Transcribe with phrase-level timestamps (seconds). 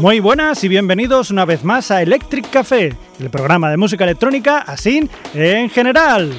[0.00, 4.60] Muy buenas y bienvenidos una vez más a Electric Café, el programa de música electrónica
[4.60, 6.32] así en general.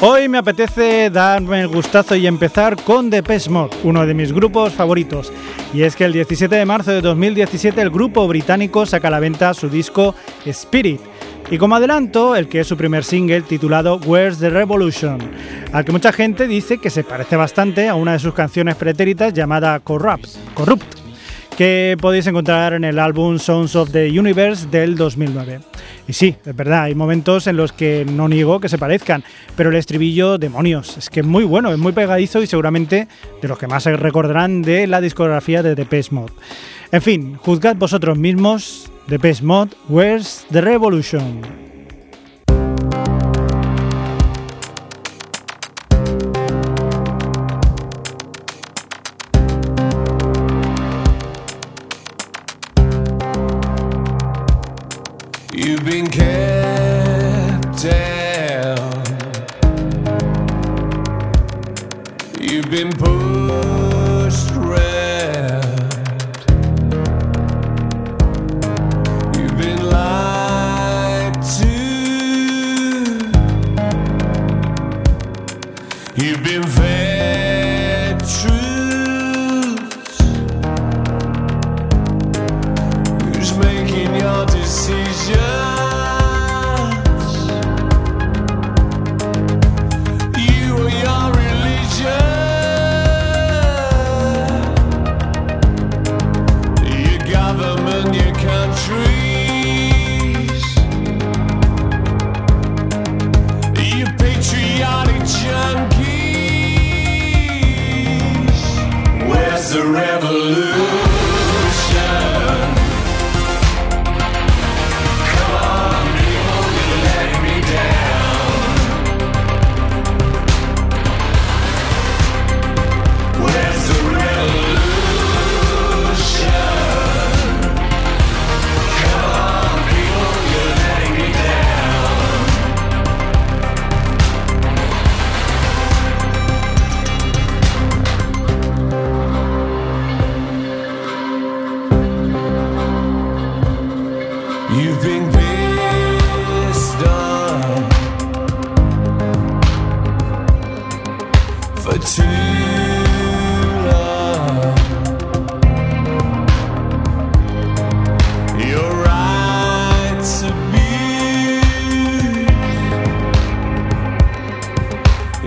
[0.00, 4.74] Hoy me apetece darme el gustazo y empezar con Depeche Mode, uno de mis grupos
[4.74, 5.32] favoritos.
[5.74, 9.18] Y es que el 17 de marzo de 2017 el grupo británico saca a la
[9.18, 10.14] venta su disco
[10.46, 11.00] Spirit
[11.50, 15.18] y como adelanto, el que es su primer single titulado Where's the Revolution,
[15.72, 19.32] al que mucha gente dice que se parece bastante a una de sus canciones pretéritas
[19.32, 21.00] llamada Corrupt, Corrupt
[21.56, 25.60] que podéis encontrar en el álbum Sounds of the Universe del 2009.
[26.08, 29.24] Y sí, es verdad, hay momentos en los que no niego que se parezcan,
[29.56, 33.08] pero el estribillo, demonios, es que es muy bueno, es muy pegadizo y seguramente
[33.42, 36.32] de los que más se recordarán de la discografía de Depeche Mode.
[36.92, 41.69] En fin, juzgad vosotros mismos The best mod, Where's the Revolution?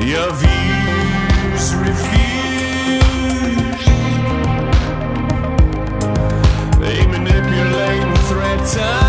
[0.05, 0.53] Я вижу
[6.81, 9.02] They manipulate threaten.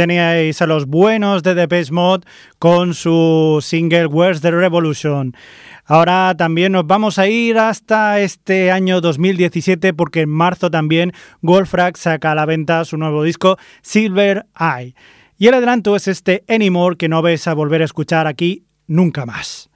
[0.00, 2.26] Teníais a los buenos de Depeche Mode
[2.58, 5.36] con su single Where's the Revolution.
[5.84, 11.12] Ahora también nos vamos a ir hasta este año 2017 porque en marzo también
[11.42, 14.94] Goldfrack saca a la venta su nuevo disco Silver Eye.
[15.36, 19.26] Y el adelanto es este Anymore que no vais a volver a escuchar aquí nunca
[19.26, 19.68] más.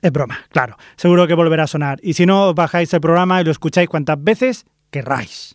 [0.00, 1.98] Es broma, claro, seguro que volverá a sonar.
[2.00, 5.52] Y si no, bajáis el programa y lo escucháis cuantas veces querráis.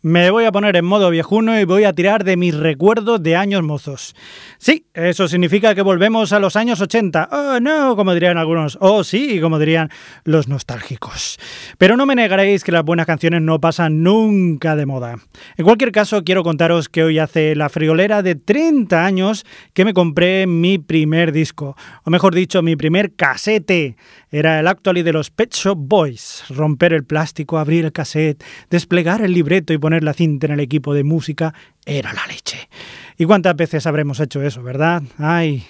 [0.00, 3.34] Me voy a poner en modo viejuno y voy a tirar de mis recuerdos de
[3.34, 4.14] años mozos.
[4.58, 7.28] Sí, eso significa que volvemos a los años 80.
[7.32, 8.78] Oh, no, como dirían algunos.
[8.80, 9.90] Oh, sí, como dirían
[10.22, 11.38] los nostálgicos.
[11.78, 15.16] Pero no me negaréis que las buenas canciones no pasan nunca de moda.
[15.56, 19.94] En cualquier caso, quiero contaros que hoy hace la friolera de 30 años que me
[19.94, 21.76] compré mi primer disco.
[22.04, 23.96] O mejor dicho, mi primer casete.
[24.30, 26.44] Era el actual de los Pet Shop Boys.
[26.50, 30.60] Romper el plástico, abrir el cassette, desplegar el libreto y poner la cinta en el
[30.60, 31.54] equipo de música
[31.86, 32.68] era la leche.
[33.16, 35.02] ¿Y cuántas veces habremos hecho eso, verdad?
[35.16, 35.64] Ay,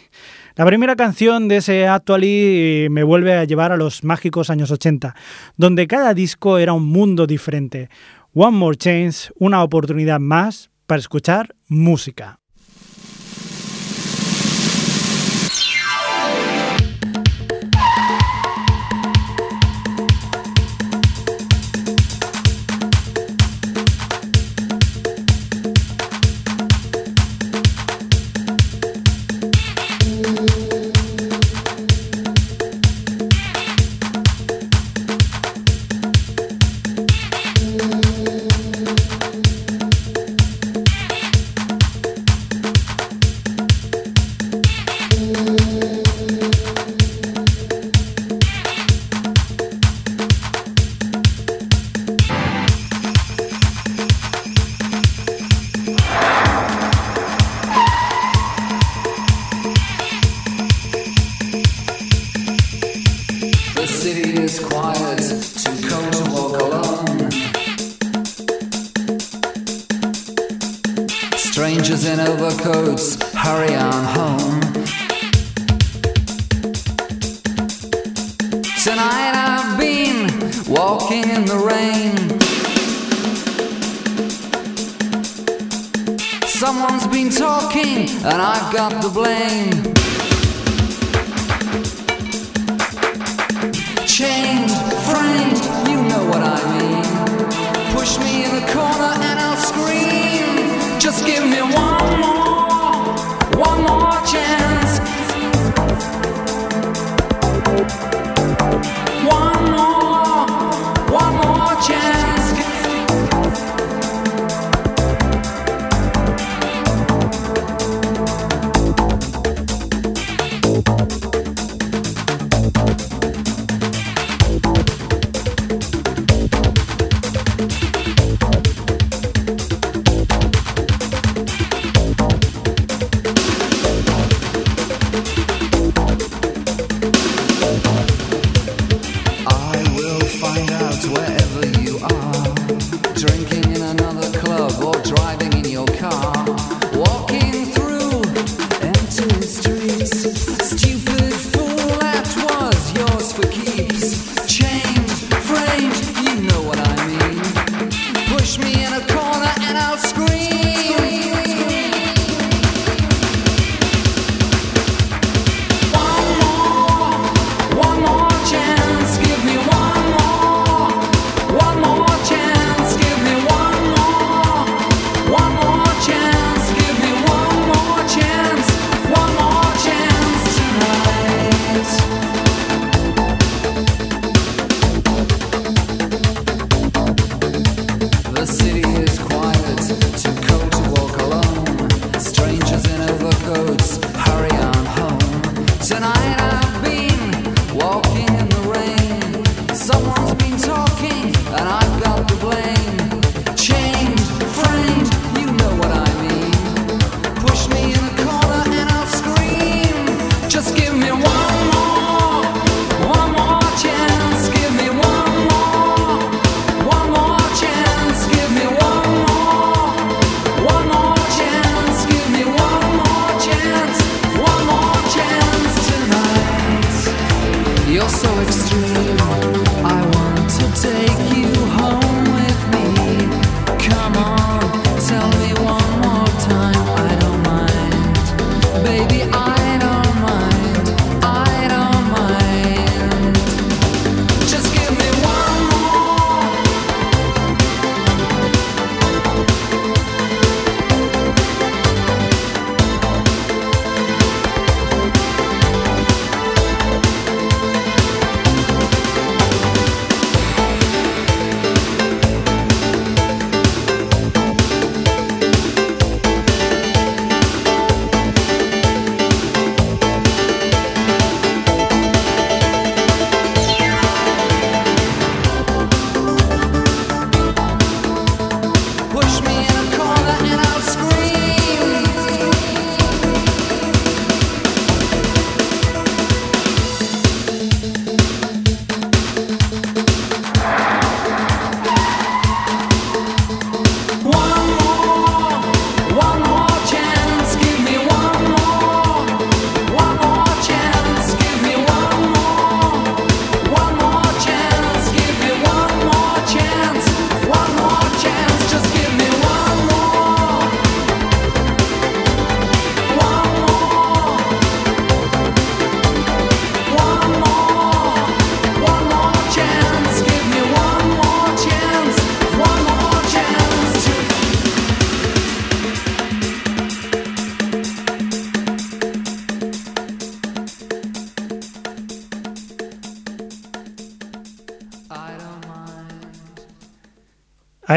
[0.56, 5.14] La primera canción de ese Actually me vuelve a llevar a los mágicos años 80,
[5.56, 7.88] donde cada disco era un mundo diferente.
[8.34, 12.40] One More Chance, una oportunidad más para escuchar música.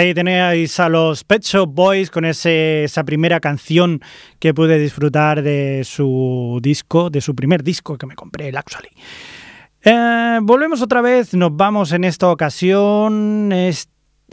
[0.02, 4.02] Ahí tenéis a los Pet Shop Boys con esa primera canción
[4.40, 8.90] que pude disfrutar de su disco, de su primer disco que me compré, el Actually.
[9.84, 13.54] Eh, volvemos otra vez, nos vamos en esta ocasión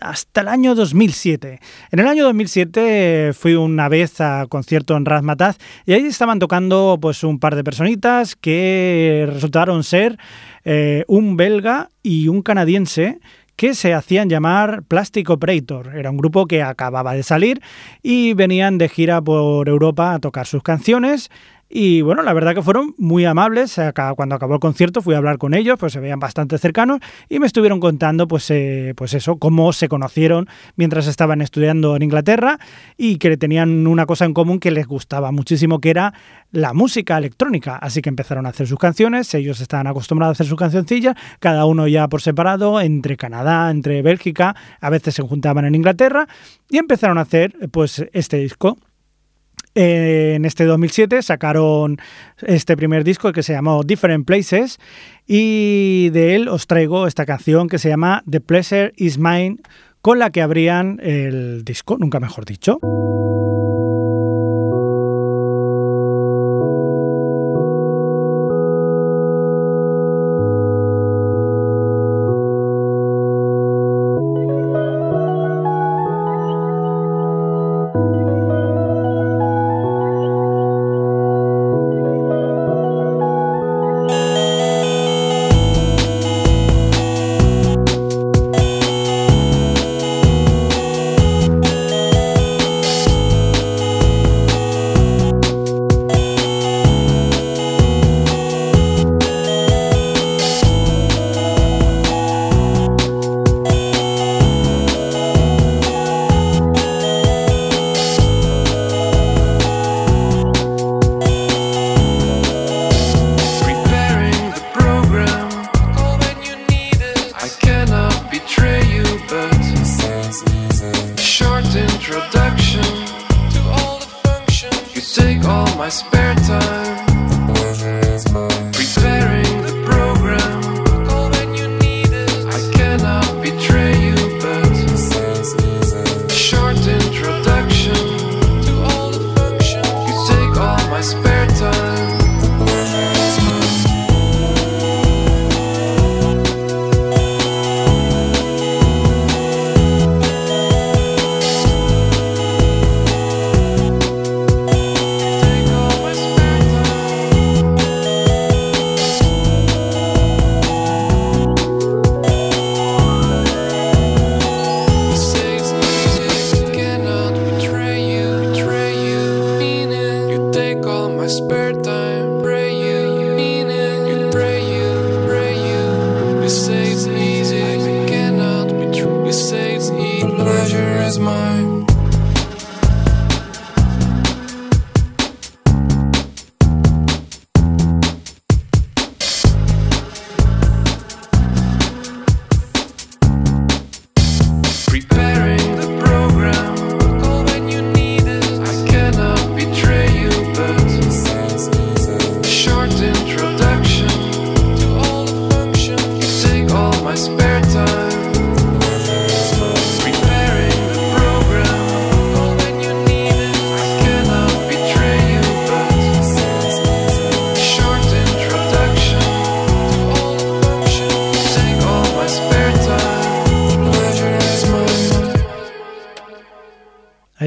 [0.01, 1.61] hasta el año 2007.
[1.91, 6.97] En el año 2007 fui una vez a concierto en Razmataz y ahí estaban tocando
[6.99, 10.19] pues un par de personitas que resultaron ser
[10.65, 13.21] eh, un belga y un canadiense
[13.59, 15.97] que se hacían llamar Plastic Operator.
[15.97, 17.61] Era un grupo que acababa de salir
[18.05, 21.29] y venían de gira por Europa a tocar sus canciones.
[21.71, 23.79] Y bueno, la verdad que fueron muy amables.
[24.17, 27.39] Cuando acabó el concierto fui a hablar con ellos, pues se veían bastante cercanos y
[27.41, 32.59] me estuvieron contando, pues, eh, pues eso, cómo se conocieron mientras estaban estudiando en Inglaterra
[32.97, 36.15] y que tenían una cosa en común que les gustaba muchísimo, que era
[36.53, 37.77] la música electrónica.
[37.77, 39.35] Así que empezaron a hacer sus canciones.
[39.35, 44.01] Ellos estaban acostumbrados a hacer sus cancioncillas, cada uno ya por separado, entre Canadá, entre
[44.01, 44.57] Bélgica.
[44.81, 46.29] A veces se juntaban en Inglaterra
[46.71, 48.79] y empezaron a hacer, pues, este disco
[49.75, 51.99] en este 2007 sacaron
[52.43, 54.79] este primer disco que se llamó Different Places
[55.27, 59.59] y de él os traigo esta canción que se llama The Pleasure Is Mine
[60.01, 62.79] con la que abrían el disco, nunca mejor dicho.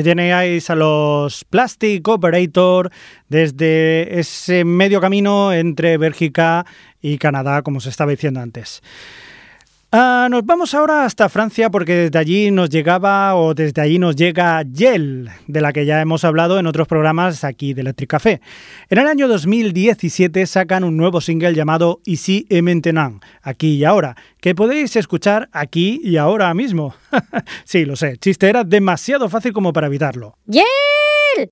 [0.03, 2.91] Tenéis a los Plastic Operator
[3.29, 6.65] desde ese medio camino entre Bélgica
[7.01, 8.81] y Canadá, como se estaba diciendo antes.
[9.93, 14.15] Ah, nos vamos ahora hasta Francia porque desde allí nos llegaba o desde allí nos
[14.15, 18.39] llega Yel, de la que ya hemos hablado en otros programas aquí de Electric Café.
[18.89, 24.15] En el año 2017 sacan un nuevo single llamado Ici et maintenant, aquí y ahora,
[24.39, 26.95] que podéis escuchar aquí y ahora mismo.
[27.65, 30.37] sí, lo sé, chiste era demasiado fácil como para evitarlo.
[30.45, 31.49] ¡Yel!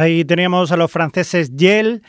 [0.00, 2.02] Ahí teníamos a los franceses Yel.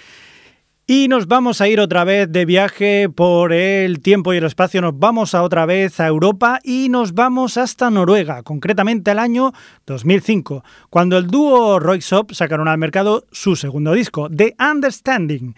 [0.88, 4.80] Y nos vamos a ir otra vez de viaje por el tiempo y el espacio.
[4.80, 9.52] Nos vamos a otra vez a Europa y nos vamos hasta Noruega, concretamente al año
[9.88, 15.54] 2005, cuando el dúo Royksop sacaron al mercado su segundo disco, The Understanding.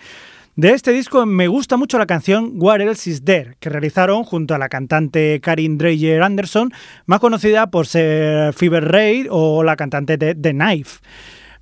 [0.55, 4.55] De este disco me gusta mucho la canción What Else Is There, que realizaron junto
[4.55, 6.71] a la cantante Karin Dreyer Anderson,
[7.05, 10.99] más conocida por ser Fever Ray o la cantante de The Knife.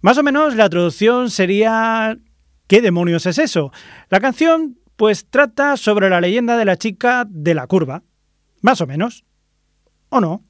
[0.01, 2.17] Más o menos la traducción sería
[2.71, 3.73] ¿Qué demonios es eso?
[4.09, 8.03] La canción pues trata sobre la leyenda de la chica de la curva.
[8.61, 9.25] Más o menos.
[10.07, 10.45] ¿O no?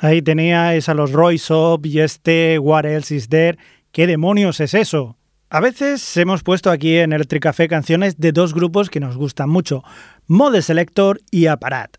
[0.00, 3.58] Ahí teníais a los Royce Up y este What Else Is There.
[3.90, 5.16] ¿Qué demonios es eso?
[5.50, 9.50] A veces hemos puesto aquí en Electric Café canciones de dos grupos que nos gustan
[9.50, 9.82] mucho,
[10.28, 11.96] Mode Selector y Aparat.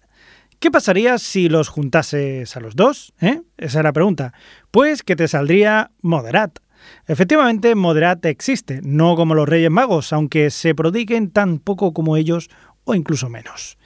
[0.60, 3.14] ¿Qué pasaría si los juntases a los dos?
[3.20, 3.42] ¿Eh?
[3.58, 4.34] Esa es la pregunta.
[4.72, 6.60] Pues que te saldría Moderat.
[7.08, 12.50] Efectivamente, Moderat existe, no como los Reyes Magos, aunque se prodiguen tan poco como ellos
[12.90, 13.78] o incluso menos.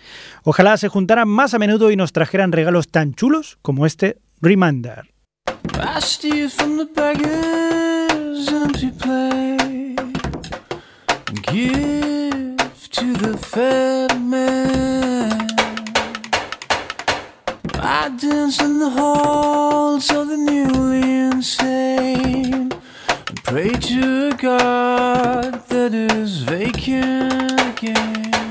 [0.43, 5.09] Ojalá se juntaran más a menudo y nos trajeran regalos tan chulos como este Reminder.
[17.85, 25.93] I dance in the halls of the newly insane and pray to a God that
[25.93, 28.42] is vacant again.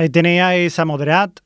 [0.00, 1.40] Ahí teníais a Moderat.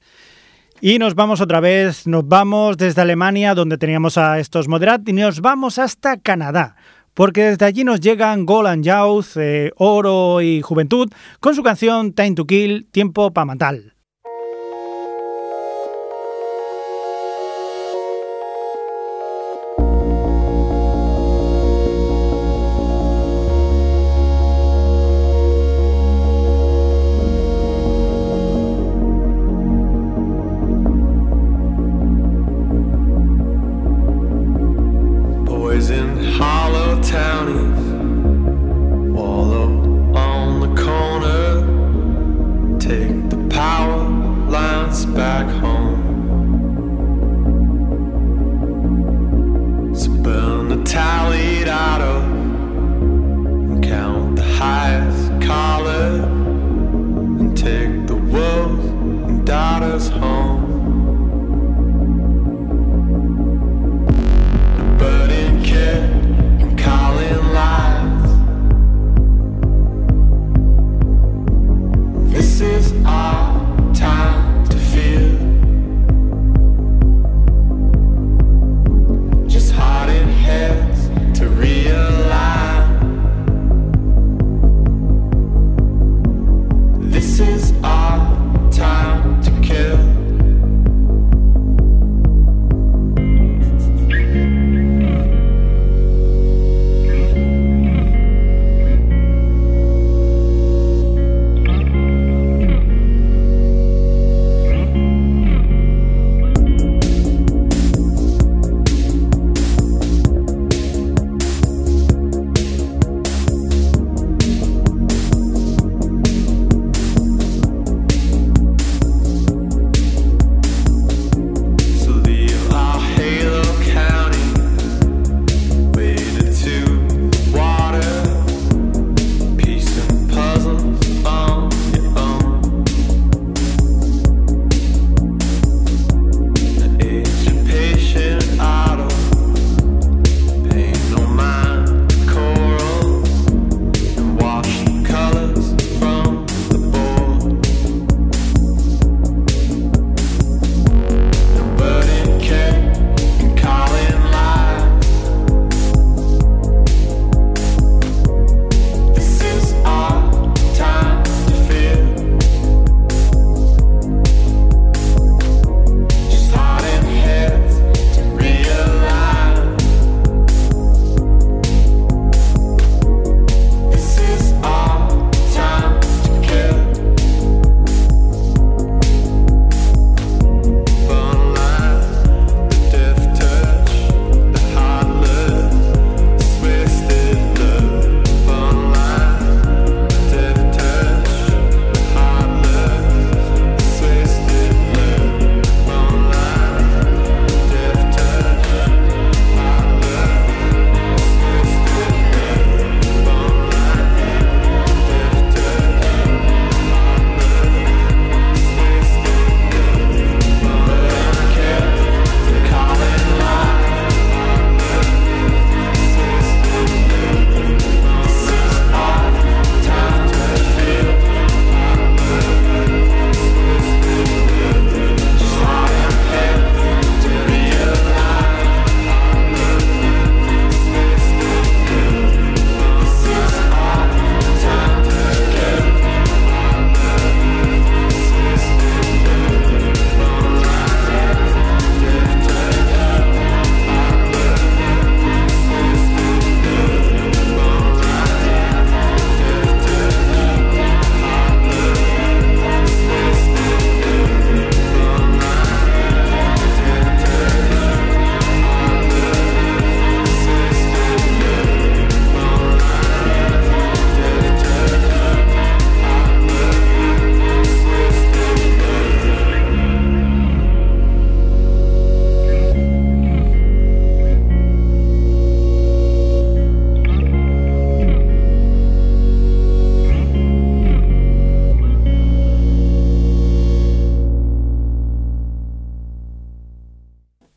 [0.81, 5.13] Y nos vamos otra vez, nos vamos desde Alemania, donde teníamos a estos Moderat, y
[5.13, 6.77] nos vamos hasta Canadá.
[7.15, 12.37] Porque desde allí nos llegan Golan Youth, eh, Oro y Juventud, con su canción Time
[12.37, 13.94] to Kill, Tiempo para Matar.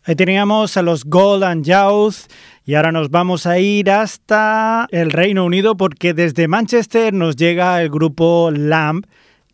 [0.08, 2.32] Ahí teníamos a los Golden Youth
[2.64, 7.82] y ahora nos vamos a ir hasta el Reino Unido porque desde Manchester nos llega
[7.82, 9.06] el grupo Lamb,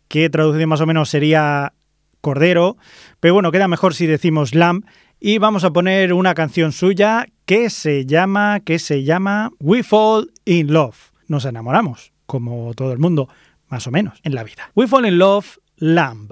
[0.06, 1.72] que traducido más o menos sería
[2.20, 2.76] Cordero,
[3.18, 4.84] pero bueno, queda mejor si decimos Lamb
[5.18, 10.30] y vamos a poner una canción suya que se llama que se llama We Fall
[10.44, 11.10] in Love.
[11.26, 13.28] Nos enamoramos, como todo el mundo,
[13.66, 14.70] más o menos en la vida.
[14.76, 16.30] We Fall in Love Lamb.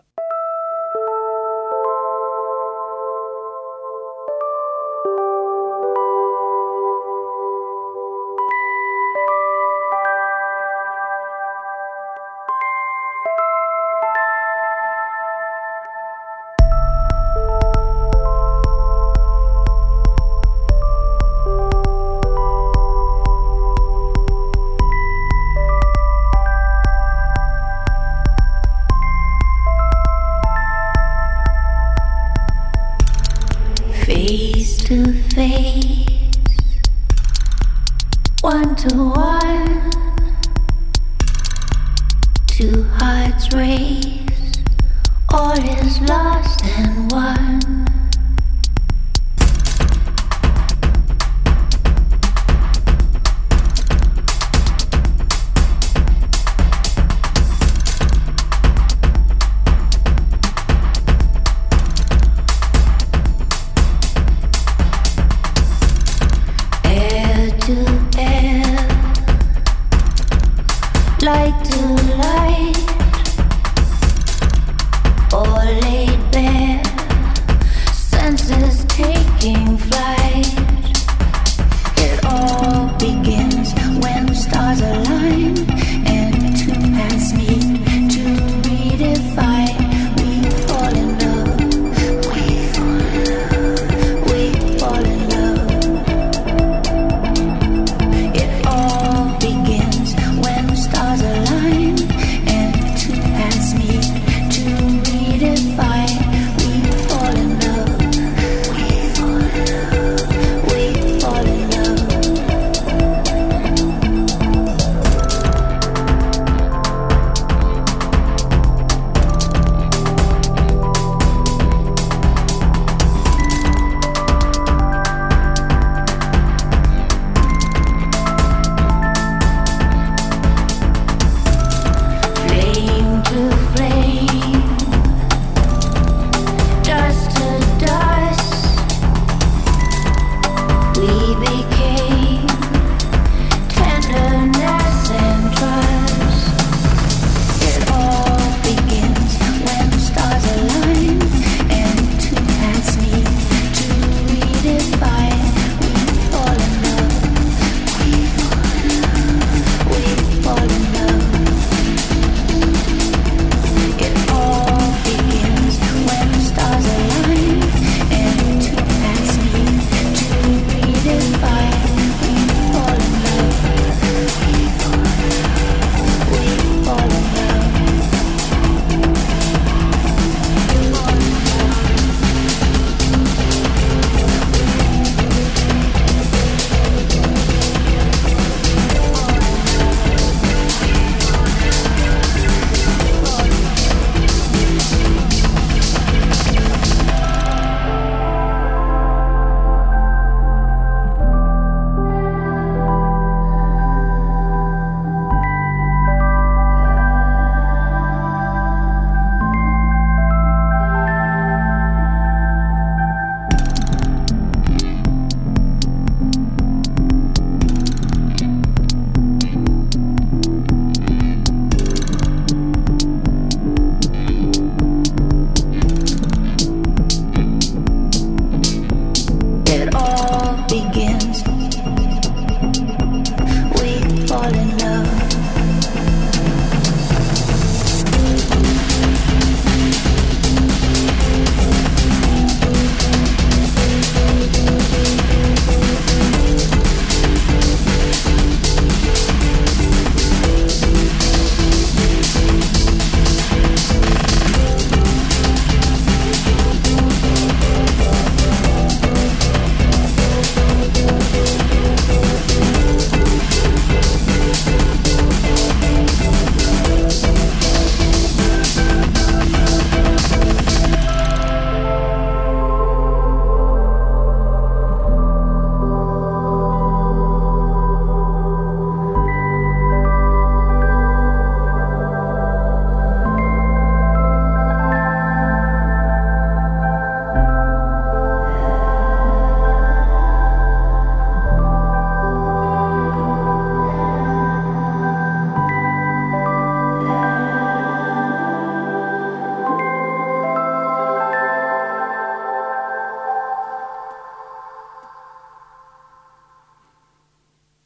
[83.02, 84.21] begins when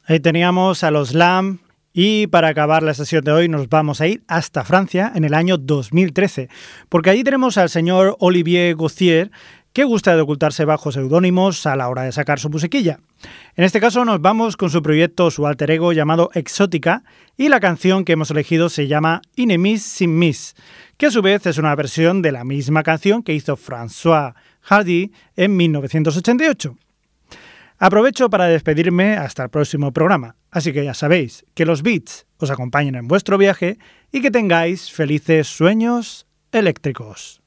[0.09, 1.59] Ahí teníamos a los LAM
[1.91, 5.33] y para acabar la sesión de hoy nos vamos a ir hasta Francia en el
[5.33, 6.47] año 2013,
[6.87, 9.31] porque allí tenemos al señor Olivier Gauthier,
[9.73, 13.01] que gusta de ocultarse bajo seudónimos a la hora de sacar su musiquilla.
[13.57, 17.03] En este caso nos vamos con su proyecto, su alter ego llamado Exótica,
[17.35, 20.55] y la canción que hemos elegido se llama Inemis sin Miss,
[20.95, 25.11] que a su vez es una versión de la misma canción que hizo François Hardy
[25.35, 26.77] en 1988.
[27.79, 32.49] Aprovecho para despedirme hasta el próximo programa, así que ya sabéis que los beats os
[32.49, 33.77] acompañen en vuestro viaje
[34.11, 37.39] y que tengáis felices sueños eléctricos.